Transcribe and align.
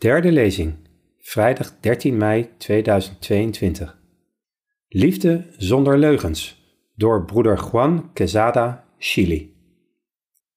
Derde 0.00 0.32
lezing, 0.32 0.74
vrijdag 1.18 1.80
13 1.80 2.16
mei 2.16 2.48
2022. 2.58 3.98
Liefde 4.88 5.46
zonder 5.56 5.98
leugens, 5.98 6.62
door 6.94 7.24
broeder 7.24 7.68
Juan 7.72 8.12
Quesada, 8.12 8.84
Chili. 8.98 9.56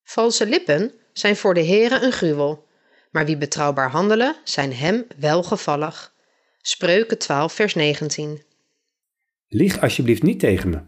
Valse 0.03 0.47
lippen 0.47 0.91
zijn 1.13 1.35
voor 1.35 1.53
de 1.53 1.65
Heere 1.65 2.01
een 2.01 2.11
gruwel, 2.11 2.65
maar 3.11 3.25
wie 3.25 3.37
betrouwbaar 3.37 3.89
handelen, 3.89 4.35
zijn 4.43 4.73
hem 4.73 5.05
welgevallig. 5.17 6.13
Spreuken 6.61 7.17
12, 7.17 7.53
vers 7.53 7.73
19. 7.73 8.41
Lieg 9.47 9.81
alsjeblieft 9.81 10.23
niet 10.23 10.39
tegen 10.39 10.69
me. 10.69 10.81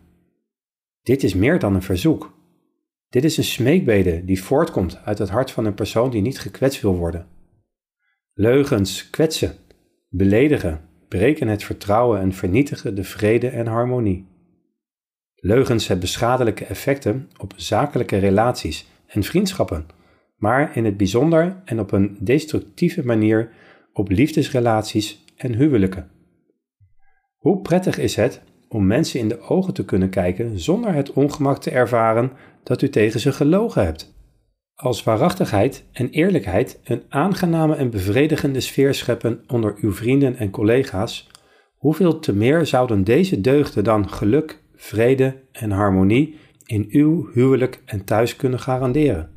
Dit 1.04 1.24
is 1.24 1.34
meer 1.34 1.60
dan 1.60 1.76
een 1.76 1.84
verzoek. 1.84 2.38
Dit 3.10 3.24
is 3.24 3.38
een 3.38 3.44
smeekbede 3.44 4.26
die 4.26 4.44
voortkomt 4.44 4.98
uit 5.04 5.18
het 5.18 5.30
hart 5.30 5.52
van 5.52 5.66
een 5.66 5.76
persoon 5.76 6.10
die 6.10 6.22
niet 6.22 6.40
gekwetst 6.40 6.82
wil 6.82 6.96
worden. 6.96 7.35
Leugens 8.38 9.10
kwetsen, 9.10 9.56
beledigen, 10.10 10.82
breken 11.08 11.48
het 11.48 11.64
vertrouwen 11.64 12.20
en 12.20 12.34
vernietigen 12.34 12.96
de 12.96 13.04
vrede 13.04 13.48
en 13.50 13.68
harmonie. 13.68 14.28
Leugens 15.36 15.88
hebben 15.88 16.08
schadelijke 16.08 16.66
effecten 16.66 17.30
op 17.38 17.54
zakelijke 17.56 18.18
relaties 18.18 18.88
en 19.08 19.24
vriendschappen, 19.24 19.86
maar 20.38 20.76
in 20.78 20.86
het 20.86 20.98
bijzonder 20.98 21.62
en 21.66 21.80
op 21.80 21.92
een 21.92 22.18
destructieve 22.20 23.06
manier 23.06 23.52
op 23.94 24.10
liefdesrelaties 24.10 25.24
en 25.36 25.54
huwelijken. 25.54 26.12
Hoe 27.38 27.62
prettig 27.62 27.98
is 27.98 28.16
het 28.16 28.42
om 28.68 28.88
mensen 28.88 29.20
in 29.20 29.28
de 29.28 29.40
ogen 29.40 29.74
te 29.74 29.86
kunnen 29.86 30.10
kijken 30.10 30.60
zonder 30.60 30.94
het 30.94 31.14
ongemak 31.14 31.62
te 31.62 31.72
ervaren 31.72 32.32
dat 32.64 32.82
u 32.82 32.90
tegen 32.90 33.20
ze 33.20 33.32
gelogen 33.32 33.86
hebt? 33.86 34.15
Als 34.76 35.04
waarachtigheid 35.04 35.86
en 35.92 36.10
eerlijkheid 36.10 36.80
een 36.84 37.04
aangename 37.10 37.76
en 37.76 37.90
bevredigende 37.90 38.60
sfeer 38.60 38.94
scheppen 38.94 39.44
onder 39.48 39.76
uw 39.78 39.94
vrienden 39.94 40.38
en 40.38 40.50
collega's, 40.50 41.28
hoeveel 41.76 42.20
te 42.20 42.34
meer 42.34 42.66
zouden 42.66 43.04
deze 43.04 43.42
deugden 43.42 43.84
dan 43.84 44.10
geluk, 44.10 44.62
vrede 44.76 45.44
en 45.52 45.72
harmonie 45.72 46.40
in 46.66 46.86
uw 46.90 47.30
huwelijk 47.34 47.82
en 47.86 48.04
thuis 48.04 48.36
kunnen 48.36 48.60
garanderen? 48.60 49.32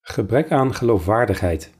Gebrek 0.00 0.50
aan 0.50 0.74
geloofwaardigheid. 0.74 1.72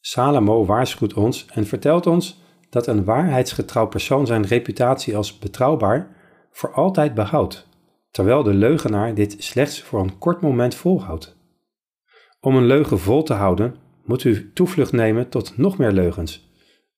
Salomo 0.00 0.64
waarschuwt 0.64 1.14
ons 1.14 1.46
en 1.46 1.66
vertelt 1.66 2.06
ons 2.06 2.42
dat 2.70 2.86
een 2.86 3.04
waarheidsgetrouw 3.04 3.86
persoon 3.86 4.26
zijn 4.26 4.46
reputatie 4.46 5.16
als 5.16 5.38
betrouwbaar 5.38 6.16
voor 6.50 6.72
altijd 6.72 7.14
behoudt, 7.14 7.68
terwijl 8.10 8.42
de 8.42 8.54
leugenaar 8.54 9.14
dit 9.14 9.36
slechts 9.38 9.82
voor 9.82 10.00
een 10.00 10.18
kort 10.18 10.40
moment 10.40 10.74
volhoudt. 10.74 11.37
Om 12.40 12.56
een 12.56 12.66
leugen 12.66 12.98
vol 12.98 13.22
te 13.22 13.32
houden, 13.32 13.74
moet 14.04 14.24
u 14.24 14.52
toevlucht 14.52 14.92
nemen 14.92 15.28
tot 15.28 15.56
nog 15.56 15.78
meer 15.78 15.92
leugens, 15.92 16.50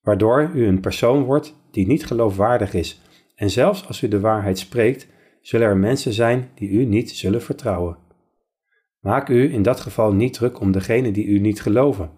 waardoor 0.03 0.51
u 0.55 0.67
een 0.67 0.81
persoon 0.81 1.23
wordt 1.23 1.57
die 1.71 1.87
niet 1.87 2.07
geloofwaardig 2.07 2.75
is. 2.75 3.01
En 3.35 3.51
zelfs 3.51 3.87
als 3.87 4.03
u 4.03 4.09
de 4.09 4.21
waarheid 4.21 4.59
spreekt, 4.59 5.09
zullen 5.41 5.67
er 5.67 5.77
mensen 5.77 6.13
zijn 6.13 6.51
die 6.55 6.71
u 6.71 6.85
niet 6.85 7.11
zullen 7.11 7.43
vertrouwen. 7.43 7.97
Maak 9.01 9.29
u 9.29 9.53
in 9.53 9.63
dat 9.63 9.81
geval 9.81 10.13
niet 10.13 10.33
druk 10.33 10.61
om 10.61 10.73
degene 10.73 11.11
die 11.11 11.27
u 11.27 11.39
niet 11.39 11.63
geloven. 11.63 12.11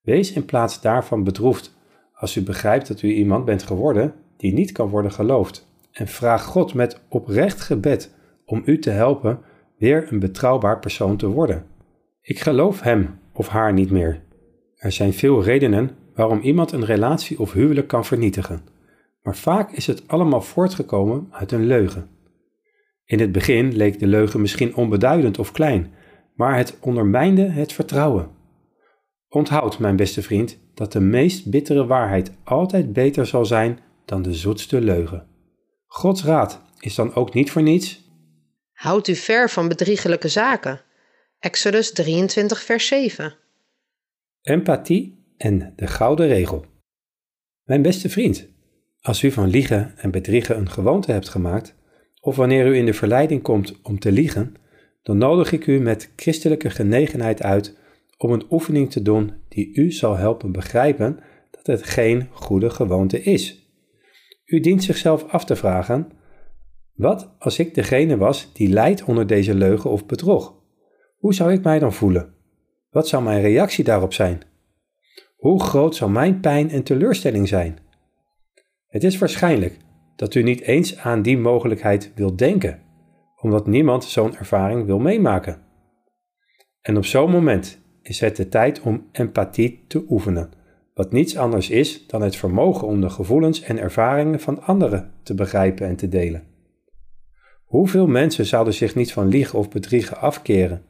Wees 0.00 0.32
in 0.32 0.44
plaats 0.44 0.80
daarvan 0.80 1.24
bedroefd 1.24 1.74
als 2.12 2.36
u 2.36 2.42
begrijpt 2.42 2.88
dat 2.88 3.02
u 3.02 3.12
iemand 3.12 3.44
bent 3.44 3.62
geworden 3.62 4.14
die 4.36 4.52
niet 4.52 4.72
kan 4.72 4.88
worden 4.88 5.12
geloofd. 5.12 5.68
En 5.92 6.08
vraag 6.08 6.44
God 6.44 6.74
met 6.74 7.00
oprecht 7.08 7.60
gebed 7.60 8.14
om 8.44 8.62
u 8.64 8.78
te 8.78 8.90
helpen 8.90 9.40
weer 9.78 10.12
een 10.12 10.18
betrouwbaar 10.18 10.78
persoon 10.78 11.16
te 11.16 11.26
worden. 11.26 11.72
Ik 12.26 12.40
geloof 12.40 12.80
hem 12.80 13.18
of 13.32 13.48
haar 13.48 13.72
niet 13.72 13.90
meer. 13.90 14.22
Er 14.76 14.92
zijn 14.92 15.12
veel 15.12 15.42
redenen 15.42 15.90
waarom 16.14 16.40
iemand 16.40 16.72
een 16.72 16.84
relatie 16.84 17.38
of 17.38 17.52
huwelijk 17.52 17.88
kan 17.88 18.04
vernietigen, 18.04 18.62
maar 19.22 19.36
vaak 19.36 19.72
is 19.72 19.86
het 19.86 20.08
allemaal 20.08 20.40
voortgekomen 20.40 21.28
uit 21.30 21.52
een 21.52 21.66
leugen. 21.66 22.08
In 23.04 23.20
het 23.20 23.32
begin 23.32 23.76
leek 23.76 23.98
de 23.98 24.06
leugen 24.06 24.40
misschien 24.40 24.74
onbeduidend 24.76 25.38
of 25.38 25.52
klein, 25.52 25.92
maar 26.34 26.56
het 26.56 26.78
ondermijnde 26.80 27.50
het 27.50 27.72
vertrouwen. 27.72 28.30
Onthoud, 29.28 29.78
mijn 29.78 29.96
beste 29.96 30.22
vriend, 30.22 30.58
dat 30.74 30.92
de 30.92 31.00
meest 31.00 31.50
bittere 31.50 31.86
waarheid 31.86 32.32
altijd 32.44 32.92
beter 32.92 33.26
zal 33.26 33.46
zijn 33.46 33.78
dan 34.04 34.22
de 34.22 34.34
zoetste 34.34 34.80
leugen. 34.80 35.26
Gods 35.86 36.24
raad 36.24 36.62
is 36.80 36.94
dan 36.94 37.14
ook 37.14 37.34
niet 37.34 37.50
voor 37.50 37.62
niets. 37.62 38.10
Houd 38.72 39.08
u 39.08 39.14
ver 39.14 39.50
van 39.50 39.68
bedriegelijke 39.68 40.28
zaken. 40.28 40.83
Exodus 41.44 41.92
23, 41.92 42.62
vers 42.62 42.86
7. 42.86 43.34
Empathie 44.42 45.24
en 45.36 45.72
de 45.76 45.86
gouden 45.86 46.26
regel. 46.26 46.64
Mijn 47.64 47.82
beste 47.82 48.08
vriend, 48.08 48.48
als 49.00 49.22
u 49.22 49.30
van 49.30 49.48
liegen 49.48 49.94
en 49.96 50.10
bedriegen 50.10 50.56
een 50.56 50.70
gewoonte 50.70 51.12
hebt 51.12 51.28
gemaakt, 51.28 51.74
of 52.20 52.36
wanneer 52.36 52.66
u 52.66 52.76
in 52.76 52.86
de 52.86 52.94
verleiding 52.94 53.42
komt 53.42 53.80
om 53.82 53.98
te 53.98 54.12
liegen, 54.12 54.54
dan 55.02 55.18
nodig 55.18 55.52
ik 55.52 55.66
u 55.66 55.80
met 55.80 56.12
christelijke 56.16 56.70
genegenheid 56.70 57.42
uit 57.42 57.78
om 58.16 58.32
een 58.32 58.46
oefening 58.50 58.90
te 58.90 59.02
doen 59.02 59.32
die 59.48 59.74
u 59.74 59.92
zal 59.92 60.16
helpen 60.16 60.52
begrijpen 60.52 61.20
dat 61.50 61.66
het 61.66 61.82
geen 61.82 62.28
goede 62.30 62.70
gewoonte 62.70 63.22
is. 63.22 63.68
U 64.44 64.60
dient 64.60 64.84
zichzelf 64.84 65.24
af 65.24 65.44
te 65.44 65.56
vragen: 65.56 66.10
wat 66.94 67.34
als 67.38 67.58
ik 67.58 67.74
degene 67.74 68.16
was 68.16 68.52
die 68.52 68.68
lijdt 68.68 69.04
onder 69.04 69.26
deze 69.26 69.54
leugen 69.54 69.90
of 69.90 70.06
bedrog? 70.06 70.62
Hoe 71.24 71.34
zou 71.34 71.52
ik 71.52 71.62
mij 71.62 71.78
dan 71.78 71.92
voelen? 71.92 72.34
Wat 72.90 73.08
zou 73.08 73.22
mijn 73.22 73.40
reactie 73.40 73.84
daarop 73.84 74.12
zijn? 74.12 74.40
Hoe 75.36 75.62
groot 75.62 75.96
zou 75.96 76.10
mijn 76.10 76.40
pijn 76.40 76.70
en 76.70 76.82
teleurstelling 76.82 77.48
zijn? 77.48 77.78
Het 78.86 79.04
is 79.04 79.18
waarschijnlijk 79.18 79.76
dat 80.16 80.34
u 80.34 80.42
niet 80.42 80.60
eens 80.60 80.98
aan 80.98 81.22
die 81.22 81.38
mogelijkheid 81.38 82.12
wilt 82.14 82.38
denken, 82.38 82.82
omdat 83.40 83.66
niemand 83.66 84.04
zo'n 84.04 84.36
ervaring 84.36 84.86
wil 84.86 84.98
meemaken. 84.98 85.62
En 86.80 86.96
op 86.96 87.04
zo'n 87.04 87.30
moment 87.30 87.80
is 88.02 88.20
het 88.20 88.36
de 88.36 88.48
tijd 88.48 88.80
om 88.80 89.08
empathie 89.12 89.84
te 89.88 90.04
oefenen, 90.08 90.50
wat 90.94 91.12
niets 91.12 91.36
anders 91.36 91.70
is 91.70 92.06
dan 92.06 92.22
het 92.22 92.36
vermogen 92.36 92.86
om 92.86 93.00
de 93.00 93.10
gevoelens 93.10 93.62
en 93.62 93.78
ervaringen 93.78 94.40
van 94.40 94.62
anderen 94.62 95.12
te 95.22 95.34
begrijpen 95.34 95.86
en 95.86 95.96
te 95.96 96.08
delen. 96.08 96.46
Hoeveel 97.64 98.06
mensen 98.06 98.46
zouden 98.46 98.74
zich 98.74 98.94
niet 98.94 99.12
van 99.12 99.28
liegen 99.28 99.58
of 99.58 99.70
bedriegen 99.70 100.18
afkeren 100.18 100.84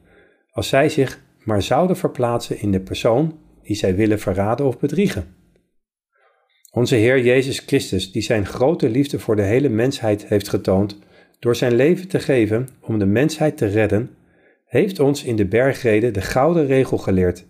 als 0.55 0.67
zij 0.67 0.89
zich 0.89 1.19
maar 1.43 1.61
zouden 1.61 1.97
verplaatsen 1.97 2.59
in 2.59 2.71
de 2.71 2.79
persoon 2.79 3.39
die 3.63 3.75
zij 3.75 3.95
willen 3.95 4.19
verraden 4.19 4.65
of 4.65 4.79
bedriegen? 4.79 5.35
Onze 6.71 6.95
Heer 6.95 7.23
Jezus 7.23 7.59
Christus, 7.59 8.11
die 8.11 8.21
zijn 8.21 8.45
grote 8.45 8.89
liefde 8.89 9.19
voor 9.19 9.35
de 9.35 9.41
hele 9.41 9.69
mensheid 9.69 10.25
heeft 10.25 10.49
getoond 10.49 10.99
door 11.39 11.55
zijn 11.55 11.75
leven 11.75 12.07
te 12.07 12.19
geven 12.19 12.69
om 12.81 12.99
de 12.99 13.05
mensheid 13.05 13.57
te 13.57 13.65
redden, 13.65 14.17
heeft 14.65 14.99
ons 14.99 15.23
in 15.23 15.35
de 15.35 15.45
bergreden 15.45 16.13
de 16.13 16.21
gouden 16.21 16.65
regel 16.65 16.97
geleerd. 16.97 17.45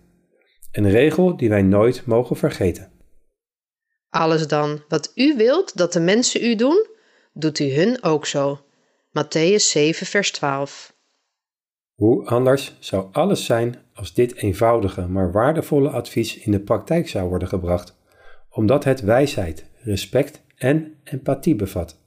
Een 0.72 0.90
regel 0.90 1.36
die 1.36 1.48
wij 1.48 1.62
nooit 1.62 2.06
mogen 2.06 2.36
vergeten. 2.36 2.92
Alles 4.10 4.48
dan 4.48 4.82
wat 4.88 5.12
u 5.14 5.36
wilt 5.36 5.76
dat 5.76 5.92
de 5.92 6.00
mensen 6.00 6.44
u 6.44 6.54
doen, 6.54 6.86
doet 7.32 7.58
u 7.58 7.74
hun 7.74 8.02
ook 8.02 8.26
zo. 8.26 8.60
Matthäus 9.08 9.70
7, 9.70 10.06
vers 10.06 10.30
12. 10.30 10.95
Hoe 11.96 12.26
anders 12.26 12.76
zou 12.80 13.06
alles 13.12 13.44
zijn 13.44 13.74
als 13.94 14.14
dit 14.14 14.34
eenvoudige 14.34 15.08
maar 15.08 15.32
waardevolle 15.32 15.88
advies 15.88 16.38
in 16.38 16.52
de 16.52 16.60
praktijk 16.60 17.08
zou 17.08 17.28
worden 17.28 17.48
gebracht, 17.48 17.98
omdat 18.50 18.84
het 18.84 19.00
wijsheid, 19.00 19.70
respect 19.82 20.44
en 20.56 20.94
empathie 21.04 21.56
bevat. 21.56 22.04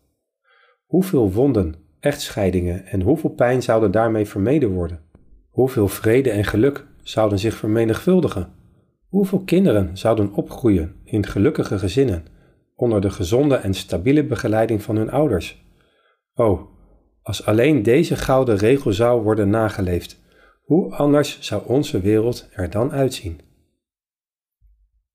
Hoeveel 0.85 1.31
wonden, 1.31 1.75
echtscheidingen 1.99 2.85
en 2.85 3.01
hoeveel 3.01 3.29
pijn 3.29 3.61
zouden 3.61 3.91
daarmee 3.91 4.25
vermeden 4.25 4.69
worden? 4.69 5.01
Hoeveel 5.49 5.87
vrede 5.87 6.29
en 6.29 6.45
geluk 6.45 6.85
zouden 7.03 7.39
zich 7.39 7.55
vermenigvuldigen? 7.55 8.53
Hoeveel 9.07 9.39
kinderen 9.39 9.97
zouden 9.97 10.33
opgroeien 10.33 10.95
in 11.03 11.25
gelukkige 11.25 11.79
gezinnen 11.79 12.25
onder 12.75 13.01
de 13.01 13.09
gezonde 13.09 13.55
en 13.55 13.73
stabiele 13.73 14.25
begeleiding 14.25 14.81
van 14.81 14.95
hun 14.95 15.11
ouders? 15.11 15.65
Oh, 16.33 16.61
als 17.29 17.45
alleen 17.45 17.83
deze 17.83 18.15
gouden 18.15 18.57
regel 18.57 18.93
zou 18.93 19.21
worden 19.21 19.49
nageleefd, 19.49 20.19
hoe 20.61 20.95
anders 20.95 21.37
zou 21.39 21.63
onze 21.65 22.01
wereld 22.01 22.47
er 22.51 22.69
dan 22.69 22.91
uitzien? 22.91 23.39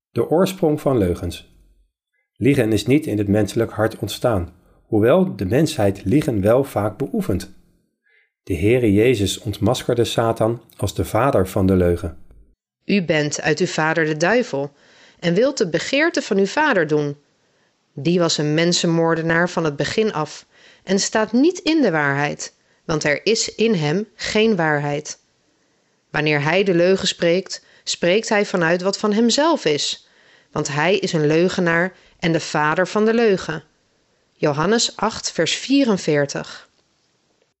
De 0.09 0.29
oorsprong 0.29 0.81
van 0.81 0.97
leugens. 0.97 1.55
Liegen 2.35 2.71
is 2.71 2.85
niet 2.85 3.05
in 3.05 3.17
het 3.17 3.27
menselijk 3.27 3.71
hart 3.71 3.99
ontstaan, 3.99 4.53
hoewel 4.85 5.35
de 5.35 5.45
mensheid 5.45 6.05
liegen 6.05 6.41
wel 6.41 6.63
vaak 6.63 6.97
beoefent. 6.97 7.53
De 8.43 8.55
Heere 8.55 8.93
Jezus 8.93 9.39
ontmaskerde 9.39 10.03
Satan 10.03 10.61
als 10.77 10.95
de 10.95 11.05
vader 11.05 11.47
van 11.47 11.65
de 11.65 11.75
leugen. 11.75 12.17
U 12.85 13.05
bent 13.05 13.41
uit 13.41 13.59
uw 13.59 13.65
vader 13.65 14.05
de 14.05 14.17
duivel 14.17 14.71
en 15.19 15.33
wilt 15.33 15.57
de 15.57 15.69
begeerte 15.69 16.21
van 16.21 16.37
uw 16.37 16.45
vader 16.45 16.87
doen. 16.87 17.17
Die 17.93 18.19
was 18.19 18.37
een 18.37 18.53
mensenmoordenaar 18.53 19.49
van 19.49 19.63
het 19.63 19.75
begin 19.75 20.13
af 20.13 20.45
en 20.85 20.99
staat 20.99 21.31
niet 21.31 21.59
in 21.59 21.81
de 21.81 21.91
waarheid, 21.91 22.53
want 22.85 23.03
er 23.03 23.25
is 23.25 23.55
in 23.55 23.73
hem 23.73 24.07
geen 24.15 24.55
waarheid. 24.55 25.19
Wanneer 26.09 26.43
hij 26.43 26.63
de 26.63 26.73
leugen 26.73 27.07
spreekt, 27.07 27.65
spreekt 27.83 28.29
hij 28.29 28.45
vanuit 28.45 28.81
wat 28.81 28.97
van 28.97 29.13
hemzelf 29.13 29.65
is, 29.65 30.09
want 30.51 30.67
hij 30.67 30.97
is 30.97 31.13
een 31.13 31.27
leugenaar 31.27 31.93
en 32.19 32.31
de 32.31 32.39
vader 32.39 32.87
van 32.87 33.05
de 33.05 33.13
leugen. 33.13 33.63
Johannes 34.33 34.95
8, 34.95 35.31
vers 35.31 35.55
44. 35.55 36.69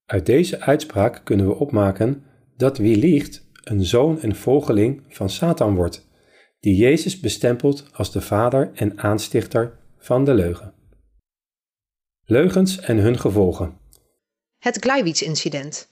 Uit 0.05 0.25
deze 0.25 0.59
uitspraak 0.59 1.21
kunnen 1.23 1.47
we 1.47 1.55
opmaken 1.55 2.23
dat 2.57 2.77
wie 2.77 2.97
liegt 2.97 3.45
een 3.63 3.85
zoon 3.85 4.21
en 4.21 4.35
volgeling 4.35 5.03
van 5.09 5.29
Satan 5.29 5.75
wordt, 5.75 6.07
die 6.59 6.75
Jezus 6.75 7.19
bestempelt 7.19 7.85
als 7.91 8.11
de 8.11 8.21
vader 8.21 8.71
en 8.73 8.99
aanstichter 8.99 9.77
van 9.97 10.25
de 10.25 10.33
leugen. 10.33 10.74
Leugens 12.27 12.79
en 12.79 12.97
hun 12.97 13.19
gevolgen. 13.19 13.77
Het 14.59 14.77
Gleiwitz-incident. 14.79 15.87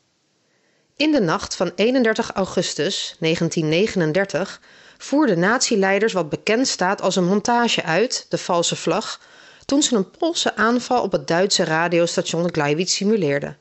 In 0.95 1.11
de 1.11 1.21
nacht 1.21 1.55
van 1.55 1.71
31 1.75 2.31
augustus 2.31 3.15
1939 3.19 4.61
voerden 4.97 5.39
nazi-leiders 5.39 6.13
wat 6.13 6.29
bekend 6.29 6.67
staat 6.67 7.01
als 7.01 7.15
een 7.15 7.25
montage 7.25 7.83
uit, 7.83 8.25
de 8.29 8.37
valse 8.37 8.75
vlag, 8.75 9.21
toen 9.65 9.81
ze 9.81 9.95
een 9.95 10.11
Poolse 10.11 10.55
aanval 10.55 11.01
op 11.01 11.11
het 11.11 11.27
Duitse 11.27 11.63
radiostation 11.63 12.53
Gleiwitz 12.53 12.95
simuleerden. 12.95 13.57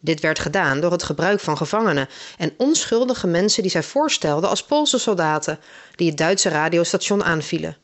Dit 0.00 0.20
werd 0.20 0.38
gedaan 0.38 0.80
door 0.80 0.92
het 0.92 1.02
gebruik 1.02 1.40
van 1.40 1.56
gevangenen 1.56 2.08
en 2.38 2.54
onschuldige 2.56 3.26
mensen 3.26 3.62
die 3.62 3.70
zij 3.70 3.82
voorstelden 3.82 4.48
als 4.48 4.64
Poolse 4.64 4.98
soldaten 4.98 5.58
die 5.94 6.08
het 6.08 6.18
Duitse 6.18 6.48
radiostation 6.48 7.24
aanvielen. 7.24 7.76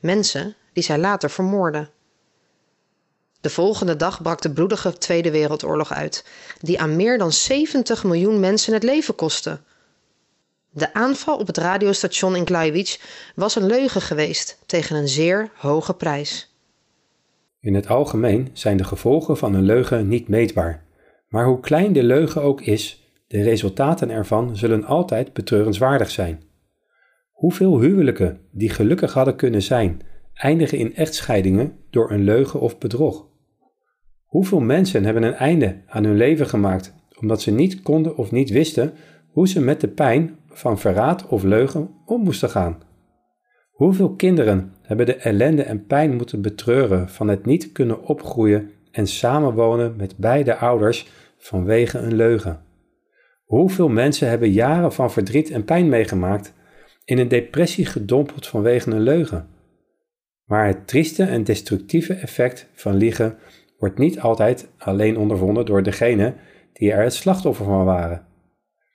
Mensen 0.00 0.54
die 0.72 0.82
zij 0.82 0.98
later 0.98 1.30
vermoordden. 1.30 1.90
De 3.42 3.50
volgende 3.50 3.96
dag 3.96 4.22
brak 4.22 4.40
de 4.40 4.52
bloedige 4.52 4.92
Tweede 4.92 5.30
Wereldoorlog 5.30 5.92
uit, 5.92 6.24
die 6.60 6.80
aan 6.80 6.96
meer 6.96 7.18
dan 7.18 7.32
70 7.32 8.04
miljoen 8.04 8.40
mensen 8.40 8.72
het 8.72 8.82
leven 8.82 9.14
kostte. 9.14 9.60
De 10.70 10.94
aanval 10.94 11.36
op 11.36 11.46
het 11.46 11.56
radiostation 11.56 12.36
in 12.36 12.46
Gleiwitz 12.46 12.98
was 13.34 13.56
een 13.56 13.66
leugen 13.66 14.00
geweest 14.00 14.58
tegen 14.66 14.96
een 14.96 15.08
zeer 15.08 15.50
hoge 15.54 15.94
prijs. 15.94 16.56
In 17.60 17.74
het 17.74 17.88
algemeen 17.88 18.50
zijn 18.52 18.76
de 18.76 18.84
gevolgen 18.84 19.36
van 19.36 19.54
een 19.54 19.64
leugen 19.64 20.08
niet 20.08 20.28
meetbaar. 20.28 20.84
Maar 21.28 21.46
hoe 21.46 21.60
klein 21.60 21.92
de 21.92 22.02
leugen 22.02 22.42
ook 22.42 22.60
is, 22.60 23.04
de 23.26 23.42
resultaten 23.42 24.10
ervan 24.10 24.56
zullen 24.56 24.84
altijd 24.84 25.32
betreurenswaardig 25.32 26.10
zijn. 26.10 26.42
Hoeveel 27.30 27.80
huwelijken 27.80 28.40
die 28.50 28.70
gelukkig 28.70 29.12
hadden 29.12 29.36
kunnen 29.36 29.62
zijn, 29.62 30.00
eindigen 30.34 30.78
in 30.78 30.94
echtscheidingen 30.94 31.78
door 31.90 32.10
een 32.10 32.24
leugen 32.24 32.60
of 32.60 32.78
bedrog? 32.78 33.30
Hoeveel 34.32 34.60
mensen 34.60 35.04
hebben 35.04 35.22
een 35.22 35.34
einde 35.34 35.76
aan 35.86 36.04
hun 36.04 36.16
leven 36.16 36.46
gemaakt 36.46 36.94
omdat 37.18 37.42
ze 37.42 37.50
niet 37.50 37.82
konden 37.82 38.16
of 38.16 38.30
niet 38.30 38.50
wisten 38.50 38.92
hoe 39.30 39.48
ze 39.48 39.60
met 39.60 39.80
de 39.80 39.88
pijn 39.88 40.36
van 40.48 40.78
verraad 40.78 41.26
of 41.26 41.42
leugen 41.42 41.90
om 42.06 42.22
moesten 42.22 42.50
gaan? 42.50 42.82
Hoeveel 43.70 44.14
kinderen 44.14 44.74
hebben 44.82 45.06
de 45.06 45.14
ellende 45.14 45.62
en 45.62 45.86
pijn 45.86 46.16
moeten 46.16 46.42
betreuren 46.42 47.08
van 47.08 47.28
het 47.28 47.46
niet 47.46 47.72
kunnen 47.72 48.04
opgroeien 48.04 48.70
en 48.90 49.06
samenwonen 49.06 49.96
met 49.96 50.16
beide 50.16 50.56
ouders 50.56 51.08
vanwege 51.38 51.98
een 51.98 52.14
leugen? 52.14 52.60
Hoeveel 53.44 53.88
mensen 53.88 54.28
hebben 54.28 54.50
jaren 54.50 54.92
van 54.92 55.10
verdriet 55.10 55.50
en 55.50 55.64
pijn 55.64 55.88
meegemaakt, 55.88 56.54
in 57.04 57.18
een 57.18 57.28
depressie 57.28 57.86
gedompeld 57.86 58.46
vanwege 58.46 58.90
een 58.90 59.00
leugen? 59.00 59.48
Maar 60.44 60.66
het 60.66 60.88
trieste 60.88 61.24
en 61.24 61.44
destructieve 61.44 62.14
effect 62.14 62.68
van 62.72 62.94
liegen 62.94 63.38
wordt 63.82 63.98
niet 63.98 64.20
altijd 64.20 64.68
alleen 64.78 65.16
ondervonden 65.16 65.66
door 65.66 65.82
degene 65.82 66.34
die 66.72 66.92
er 66.92 67.02
het 67.02 67.14
slachtoffer 67.14 67.64
van 67.64 67.84
waren. 67.84 68.26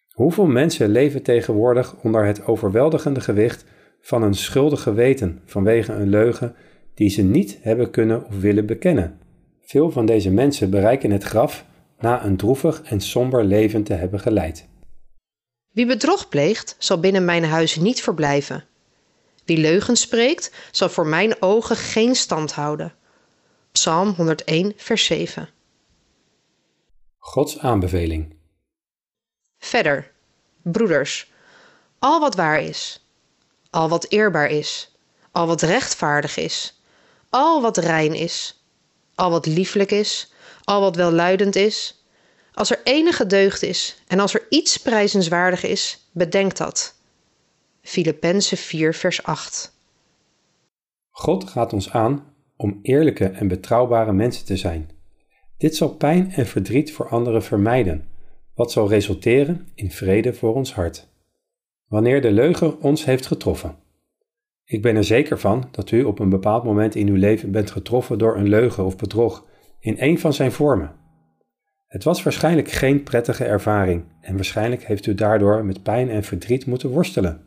Hoeveel 0.10 0.46
mensen 0.46 0.90
leven 0.90 1.24
tegenwoordig 1.24 1.96
onder 2.04 2.26
het 2.26 2.46
overweldigende 2.46 3.22
gewicht 3.22 3.66
van 4.02 4.24
een 4.24 4.34
schuldig 4.34 4.82
geweten 4.82 5.42
vanwege 5.46 5.94
een 5.94 6.10
leugen 6.10 6.56
die 6.94 7.10
ze 7.10 7.22
niet 7.22 7.58
hebben 7.62 7.90
kunnen 7.92 8.26
of 8.26 8.40
willen 8.40 8.66
bekennen? 8.66 9.20
Veel 9.62 9.92
van 9.92 10.06
deze 10.06 10.32
mensen 10.32 10.70
bereiken 10.70 11.12
het 11.12 11.24
graf 11.24 11.66
na 12.00 12.26
een 12.26 12.38
droevig 12.38 12.82
en 12.82 13.02
somber 13.02 13.44
leven 13.44 13.84
te 13.84 13.94
hebben 13.94 14.20
geleid. 14.20 14.68
Wie 15.74 15.86
bedrog 15.86 16.30
pleegt, 16.30 16.76
zal 16.78 17.00
binnen 17.00 17.26
mijn 17.26 17.44
huis 17.44 17.76
niet 17.76 18.02
verblijven. 18.02 18.64
Wie 19.46 19.58
leugens 19.58 20.02
spreekt, 20.02 20.52
zal 20.72 20.90
voor 20.90 21.08
mijn 21.08 21.42
ogen 21.42 21.76
geen 21.76 22.16
stand 22.16 22.52
houden. 22.52 22.94
Psalm 23.78 24.14
101, 24.14 24.74
vers 24.76 25.06
7. 25.06 25.50
Gods 27.18 27.60
aanbeveling. 27.60 28.36
Verder, 29.58 30.12
broeders, 30.62 31.32
al 32.00 32.20
wat 32.20 32.36
waar 32.36 32.62
is, 32.62 33.06
al 33.70 33.90
wat 33.90 34.06
eerbaar 34.10 34.50
is, 34.50 34.96
al 35.32 35.48
wat 35.48 35.62
rechtvaardig 35.62 36.38
is, 36.38 36.82
al 37.30 37.62
wat 37.62 37.78
rein 37.78 38.14
is, 38.14 38.64
al 39.16 39.30
wat 39.30 39.46
lieflijk 39.46 39.92
is, 39.92 40.34
al 40.64 40.82
wat 40.82 40.96
welluidend 40.96 41.56
is, 41.56 42.04
als 42.54 42.72
er 42.72 42.82
enige 42.84 43.26
deugd 43.26 43.62
is 43.62 44.02
en 44.08 44.20
als 44.20 44.34
er 44.34 44.46
iets 44.50 44.78
prijzenswaardig 44.78 45.64
is, 45.64 46.08
bedenk 46.12 46.56
dat. 46.56 46.96
Filippenzen 47.82 48.58
4, 48.58 48.94
vers 48.94 49.24
8. 49.24 49.74
God 51.10 51.50
gaat 51.50 51.74
ons 51.74 51.92
aan 51.92 52.36
om 52.58 52.80
eerlijke 52.82 53.26
en 53.26 53.48
betrouwbare 53.48 54.14
mensen 54.14 54.46
te 54.46 54.58
zijn. 54.58 54.90
Dit 55.58 55.76
zal 55.76 55.96
pijn 55.96 56.32
en 56.32 56.46
verdriet 56.46 56.94
voor 56.94 57.10
anderen 57.10 57.44
vermijden, 57.44 58.06
wat 58.54 58.72
zal 58.72 58.90
resulteren 58.90 59.68
in 59.76 59.92
vrede 59.92 60.34
voor 60.34 60.54
ons 60.54 60.74
hart. 60.74 61.08
Wanneer 61.88 62.22
de 62.22 62.32
leugen 62.32 62.82
ons 62.82 63.06
heeft 63.06 63.26
getroffen. 63.26 63.76
Ik 64.66 64.82
ben 64.82 64.96
er 64.96 65.04
zeker 65.04 65.40
van 65.40 65.68
dat 65.72 65.92
u 65.92 66.04
op 66.04 66.20
een 66.20 66.30
bepaald 66.30 66.64
moment 66.64 66.96
in 66.96 67.08
uw 67.08 67.16
leven 67.16 67.52
bent 67.52 67.72
getroffen 67.72 68.18
door 68.18 68.38
een 68.38 68.50
leugen 68.50 68.86
of 68.86 68.98
bedrog 68.98 69.46
in 69.80 69.96
een 70.00 70.20
van 70.20 70.34
zijn 70.34 70.52
vormen. 70.52 70.92
Het 71.88 72.04
was 72.04 72.24
waarschijnlijk 72.24 72.72
geen 72.72 73.04
prettige 73.04 73.44
ervaring 73.44 74.04
en 74.22 74.36
waarschijnlijk 74.36 74.84
heeft 74.84 75.06
u 75.06 75.16
daardoor 75.16 75.66
met 75.66 75.84
pijn 75.84 76.10
en 76.10 76.24
verdriet 76.24 76.66
moeten 76.66 76.90
worstelen. 76.90 77.42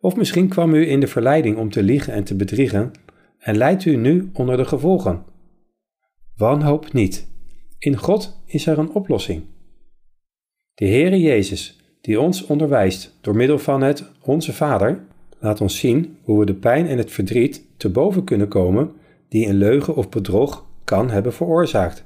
Of 0.00 0.16
misschien 0.16 0.48
kwam 0.48 0.74
u 0.74 0.88
in 0.88 1.00
de 1.00 1.06
verleiding 1.06 1.56
om 1.56 1.70
te 1.70 1.82
liegen 1.82 2.12
en 2.12 2.24
te 2.24 2.36
bedriegen 2.36 2.92
en 3.44 3.56
leidt 3.56 3.84
u 3.84 3.96
nu 3.96 4.30
onder 4.32 4.56
de 4.56 4.64
gevolgen. 4.64 5.24
Wanhoop 6.36 6.92
niet. 6.92 7.28
In 7.78 7.96
God 7.96 8.42
is 8.46 8.66
er 8.66 8.78
een 8.78 8.92
oplossing. 8.92 9.42
De 10.74 10.86
Heere 10.86 11.20
Jezus, 11.20 11.80
die 12.00 12.20
ons 12.20 12.46
onderwijst 12.46 13.18
door 13.20 13.36
middel 13.36 13.58
van 13.58 13.82
het 13.82 14.10
Onze 14.22 14.52
Vader, 14.52 15.04
laat 15.38 15.60
ons 15.60 15.78
zien 15.78 16.16
hoe 16.22 16.38
we 16.38 16.46
de 16.46 16.54
pijn 16.54 16.86
en 16.86 16.98
het 16.98 17.10
verdriet 17.10 17.64
te 17.76 17.88
boven 17.88 18.24
kunnen 18.24 18.48
komen 18.48 18.92
die 19.28 19.46
een 19.46 19.58
leugen 19.58 19.96
of 19.96 20.08
bedrog 20.08 20.66
kan 20.84 21.10
hebben 21.10 21.32
veroorzaakt. 21.32 22.04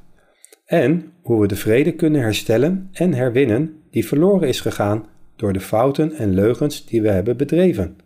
En 0.65 1.12
hoe 1.23 1.41
we 1.41 1.47
de 1.47 1.57
vrede 1.57 1.93
kunnen 1.93 2.21
herstellen 2.21 2.89
en 2.93 3.15
herwinnen 3.15 3.83
die 3.91 4.07
verloren 4.07 4.49
is 4.49 4.61
gegaan 4.61 5.07
door 5.37 5.53
de 5.53 5.61
fouten 5.61 6.12
en 6.12 6.35
leugens 6.35 6.87
die 6.87 7.03
we 7.03 7.09
hebben 7.09 7.37
bedreven. 7.37 7.97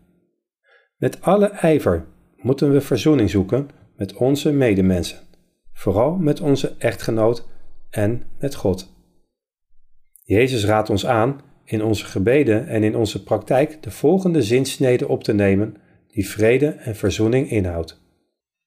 Met 0.97 1.21
alle 1.21 1.47
ijver 1.47 2.07
moeten 2.43 2.73
we 2.73 2.81
verzoening 2.81 3.31
zoeken 3.31 3.71
met 3.97 4.15
onze 4.15 4.53
medemensen, 4.53 5.19
vooral 5.73 6.15
met 6.17 6.41
onze 6.41 6.75
echtgenoot 6.79 7.47
en 7.91 8.23
met 8.39 8.55
God. 8.55 8.93
Jezus 10.23 10.65
raadt 10.65 10.91
ons 10.91 11.07
aan 11.07 11.41
in 11.65 11.83
onze 11.83 12.05
gebeden 12.05 12.67
en 12.67 12.83
in 12.83 12.97
onze 12.97 13.23
praktijk 13.23 13.83
de 13.83 13.91
volgende 13.91 14.43
zinsnede 14.43 15.09
op 15.09 15.25
te 15.25 15.33
nemen 15.33 15.77
die 16.09 16.29
vrede 16.29 16.67
en 16.67 16.97
verzoening 16.97 17.51
inhoudt. 17.51 18.01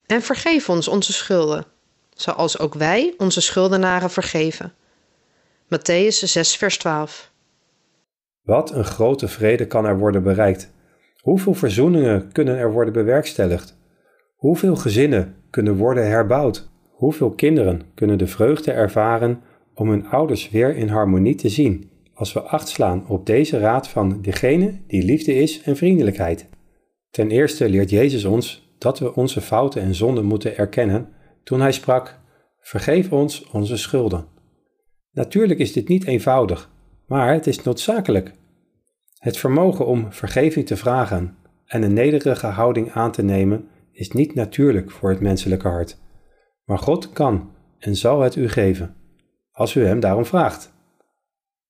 En 0.05 0.21
vergeef 0.21 0.69
ons 0.69 0.87
onze 0.87 1.13
schulden, 1.13 1.65
zoals 2.13 2.59
ook 2.59 2.73
wij 2.73 3.13
onze 3.17 3.41
schuldenaren 3.41 4.09
vergeven. 4.09 4.73
Matthäus 5.65 6.17
6, 6.23 6.55
vers 6.55 6.77
12. 6.77 7.31
Wat 8.41 8.71
een 8.71 8.85
grote 8.85 9.27
vrede 9.27 9.67
kan 9.67 9.85
er 9.85 9.97
worden 9.97 10.23
bereikt 10.23 10.73
Hoeveel 11.25 11.53
verzoeningen 11.53 12.31
kunnen 12.31 12.57
er 12.57 12.71
worden 12.71 12.93
bewerkstelligd? 12.93 13.77
Hoeveel 14.35 14.75
gezinnen 14.75 15.35
kunnen 15.49 15.75
worden 15.75 16.07
herbouwd? 16.07 16.69
Hoeveel 16.89 17.31
kinderen 17.31 17.81
kunnen 17.95 18.17
de 18.17 18.27
vreugde 18.27 18.71
ervaren 18.71 19.41
om 19.73 19.89
hun 19.89 20.07
ouders 20.07 20.49
weer 20.49 20.75
in 20.75 20.87
harmonie 20.87 21.35
te 21.35 21.49
zien 21.49 21.89
als 22.13 22.33
we 22.33 22.41
acht 22.41 22.67
slaan 22.67 23.07
op 23.07 23.25
deze 23.25 23.59
raad 23.59 23.87
van 23.87 24.21
degene 24.21 24.79
die 24.87 25.03
liefde 25.03 25.33
is 25.35 25.61
en 25.61 25.75
vriendelijkheid? 25.75 26.49
Ten 27.09 27.31
eerste 27.31 27.69
leert 27.69 27.89
Jezus 27.89 28.25
ons 28.25 28.75
dat 28.77 28.99
we 28.99 29.15
onze 29.15 29.41
fouten 29.41 29.81
en 29.81 29.95
zonden 29.95 30.25
moeten 30.25 30.57
erkennen 30.57 31.07
toen 31.43 31.61
hij 31.61 31.71
sprak: 31.71 32.19
Vergeef 32.59 33.11
ons 33.11 33.49
onze 33.51 33.77
schulden. 33.77 34.25
Natuurlijk 35.11 35.59
is 35.59 35.73
dit 35.73 35.87
niet 35.87 36.05
eenvoudig, 36.05 36.71
maar 37.07 37.33
het 37.33 37.47
is 37.47 37.63
noodzakelijk 37.63 38.33
het 39.25 39.37
vermogen 39.37 39.85
om 39.85 40.11
vergeving 40.11 40.65
te 40.65 40.77
vragen 40.77 41.37
en 41.65 41.81
een 41.83 41.93
nederige 41.93 42.47
houding 42.47 42.91
aan 42.91 43.11
te 43.11 43.23
nemen 43.23 43.67
is 43.91 44.11
niet 44.11 44.35
natuurlijk 44.35 44.91
voor 44.91 45.09
het 45.09 45.19
menselijke 45.19 45.67
hart. 45.67 45.97
Maar 46.65 46.77
God 46.77 47.13
kan 47.13 47.51
en 47.79 47.95
zal 47.95 48.21
het 48.21 48.35
u 48.35 48.49
geven, 48.49 48.95
als 49.51 49.75
u 49.75 49.85
hem 49.85 49.99
daarom 49.99 50.25
vraagt. 50.25 50.73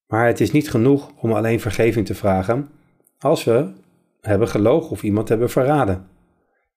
Maar 0.07 0.27
het 0.27 0.39
is 0.39 0.51
niet 0.51 0.69
genoeg 0.69 1.11
om 1.21 1.31
alleen 1.31 1.59
vergeving 1.59 2.05
te 2.05 2.15
vragen 2.15 2.69
als 3.19 3.43
we 3.43 3.71
hebben 4.21 4.47
gelogen 4.47 4.89
of 4.91 5.03
iemand 5.03 5.29
hebben 5.29 5.49
verraden. 5.49 6.07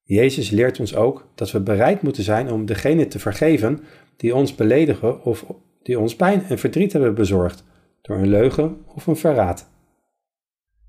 Jezus 0.02 0.50
leert 0.50 0.80
ons 0.80 0.96
ook 0.96 1.26
dat 1.34 1.50
we 1.50 1.60
bereid 1.60 2.02
moeten 2.02 2.22
zijn 2.22 2.50
om 2.52 2.66
degene 2.66 3.06
te 3.06 3.18
vergeven 3.18 3.80
die 4.16 4.34
ons 4.34 4.54
beledigen 4.54 5.24
of 5.24 5.46
die 5.82 5.98
ons 5.98 6.16
pijn 6.16 6.42
en 6.42 6.58
verdriet 6.58 6.92
hebben 6.92 7.14
bezorgd 7.14 7.64
door 8.02 8.16
een 8.16 8.28
leugen 8.28 8.76
of 8.94 9.06
een 9.06 9.16
verraad. 9.16 9.76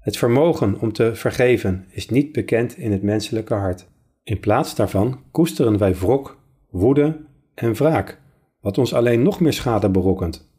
Het 0.10 0.18
vermogen 0.18 0.80
om 0.80 0.94
te 0.94 1.16
vergeven 1.16 1.86
is 1.90 2.10
niet 2.10 2.32
bekend 2.32 2.78
in 2.78 2.92
het 2.92 3.04
menselijke 3.04 3.54
hart. 3.54 3.86
In 4.24 4.40
plaats 4.40 4.76
daarvan 4.76 5.24
koesteren 5.32 5.78
wij 5.78 5.96
wrok, 5.96 6.38
woede 6.70 7.18
en 7.54 7.74
wraak, 7.74 8.20
wat 8.62 8.78
ons 8.78 8.94
alleen 8.94 9.22
nog 9.22 9.40
meer 9.40 9.54
schade 9.54 9.90
berokkent. 9.90 10.50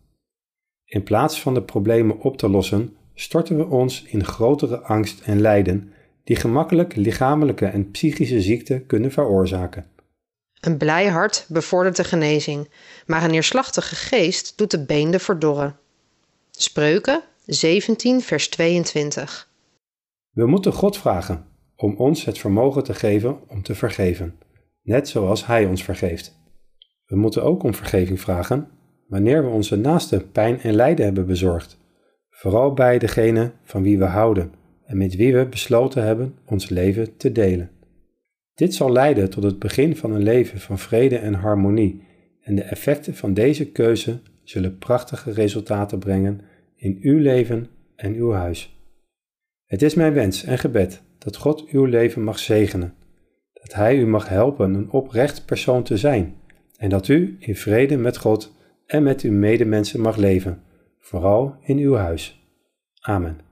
In 0.85 1.03
plaats 1.03 1.41
van 1.41 1.55
de 1.55 1.63
problemen 1.63 2.19
op 2.19 2.37
te 2.37 2.49
lossen, 2.49 2.97
storten 3.15 3.57
we 3.57 3.67
ons 3.67 4.03
in 4.03 4.25
grotere 4.25 4.81
angst 4.81 5.21
en 5.21 5.41
lijden, 5.41 5.93
die 6.25 6.37
gemakkelijk 6.37 6.97
lichamelijke 6.97 7.67
en 7.67 7.91
psychische 7.91 8.41
ziekte 8.41 8.81
kunnen 8.81 9.13
veroorzaken. 9.13 9.87
Een 10.61 10.77
blij 10.77 11.07
hart 11.07 11.47
bevordert 11.49 11.97
de 11.97 12.05
genezing, 12.05 12.69
maar 13.07 13.25
een 13.25 13.31
neerslachtige 13.31 13.95
geest 13.95 14.59
doet 14.59 14.71
de 14.71 14.85
beenden 14.85 15.21
verdorren. 15.21 15.77
Spreuken 16.51 17.23
17, 17.53 18.21
vers 18.21 18.49
22. 18.49 19.51
We 20.31 20.47
moeten 20.47 20.73
God 20.73 20.97
vragen 20.97 21.47
om 21.77 21.97
ons 21.97 22.25
het 22.25 22.39
vermogen 22.39 22.85
te 22.85 22.95
geven 22.95 23.39
om 23.49 23.63
te 23.63 23.75
vergeven, 23.75 24.39
net 24.83 25.09
zoals 25.09 25.47
Hij 25.47 25.67
ons 25.67 25.85
vergeeft. 25.85 26.39
We 27.07 27.17
moeten 27.17 27.43
ook 27.43 27.63
om 27.63 27.75
vergeving 27.75 28.21
vragen 28.21 28.69
wanneer 29.07 29.45
we 29.45 29.51
onze 29.51 29.77
naaste 29.77 30.27
pijn 30.33 30.61
en 30.61 30.75
lijden 30.75 31.05
hebben 31.05 31.27
bezorgd, 31.27 31.79
vooral 32.29 32.73
bij 32.73 32.99
degene 32.99 33.53
van 33.63 33.83
wie 33.83 33.99
we 33.99 34.05
houden 34.05 34.53
en 34.85 34.97
met 34.97 35.17
wie 35.17 35.35
we 35.35 35.47
besloten 35.47 36.03
hebben 36.03 36.35
ons 36.47 36.69
leven 36.69 37.17
te 37.17 37.33
delen. 37.33 37.71
Dit 38.55 38.75
zal 38.75 38.93
leiden 38.93 39.31
tot 39.31 39.43
het 39.43 39.59
begin 39.59 39.97
van 39.97 40.13
een 40.13 40.23
leven 40.23 40.61
van 40.61 40.79
vrede 40.79 41.19
en 41.19 41.35
harmonie 41.35 42.03
en 42.41 42.55
de 42.55 42.63
effecten 42.63 43.15
van 43.15 43.35
deze 43.35 43.71
keuze 43.71 44.21
zullen 44.45 44.79
prachtige 44.79 45.31
resultaten 45.31 45.99
brengen 45.99 46.41
in 46.81 46.99
uw 47.01 47.19
leven 47.19 47.69
en 47.97 48.15
uw 48.15 48.33
huis. 48.33 48.79
Het 49.67 49.83
is 49.83 49.95
mijn 49.95 50.13
wens 50.13 50.45
en 50.45 50.59
gebed 50.59 51.03
dat 51.19 51.37
God 51.37 51.69
uw 51.69 51.85
leven 51.85 52.23
mag 52.23 52.39
zegenen, 52.39 52.95
dat 53.53 53.75
Hij 53.75 53.97
u 53.97 54.07
mag 54.07 54.29
helpen 54.29 54.75
een 54.75 54.91
oprecht 54.91 55.45
persoon 55.47 55.83
te 55.83 55.97
zijn 55.97 56.35
en 56.77 56.89
dat 56.89 57.09
u 57.09 57.37
in 57.39 57.57
vrede 57.57 57.97
met 57.97 58.17
God 58.17 58.55
en 58.87 59.03
met 59.03 59.21
uw 59.21 59.33
medemensen 59.33 60.01
mag 60.01 60.17
leven, 60.17 60.63
vooral 60.99 61.57
in 61.61 61.79
uw 61.79 61.95
huis. 61.95 62.49
Amen. 63.01 63.50